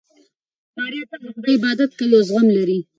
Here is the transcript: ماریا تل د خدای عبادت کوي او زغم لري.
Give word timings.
ماریا 0.77 1.03
تل 1.09 1.19
د 1.23 1.27
خدای 1.35 1.55
عبادت 1.59 1.91
کوي 1.99 2.15
او 2.19 2.25
زغم 2.27 2.47
لري. 2.57 2.79